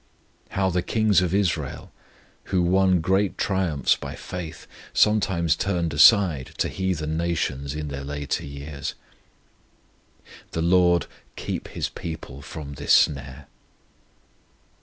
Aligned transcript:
How 0.57 0.71
the 0.71 0.81
Kings 0.81 1.21
of 1.21 1.31
Israel, 1.31 1.91
who 2.45 2.63
had 2.63 2.71
won 2.71 3.01
great 3.01 3.37
triumphs 3.37 3.95
by 3.95 4.15
faith, 4.15 4.65
sometimes 4.95 5.55
turned 5.55 5.93
aside 5.93 6.47
to 6.57 6.69
heathen 6.69 7.17
nations 7.17 7.75
in 7.75 7.89
their 7.89 8.03
later 8.03 8.43
years! 8.43 8.95
The 10.53 10.63
LORD 10.63 11.05
keep 11.35 11.67
His 11.67 11.87
people 11.89 12.41
from 12.41 12.73
this 12.73 12.93
snare. 12.93 13.45